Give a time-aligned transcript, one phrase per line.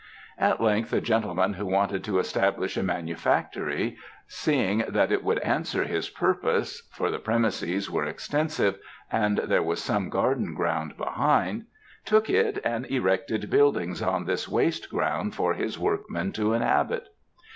[0.39, 5.83] "At length, a gentleman who wanted to establish a manufactory, seeing that it would answer
[5.83, 8.79] his purpose for the premises were extensive,
[9.11, 11.65] and there was some garden ground behind
[12.03, 17.09] took it, and erected buildings on this waste ground for his workmen to inhabit.